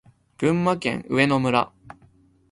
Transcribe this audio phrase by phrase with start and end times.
[0.39, 1.71] 群馬県上野村